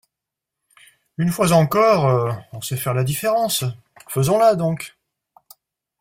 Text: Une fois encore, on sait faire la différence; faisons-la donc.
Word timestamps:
Une 1.19 1.29
fois 1.29 1.51
encore, 1.51 2.43
on 2.53 2.61
sait 2.61 2.75
faire 2.75 2.95
la 2.95 3.03
différence; 3.03 3.65
faisons-la 4.07 4.55
donc. 4.55 4.97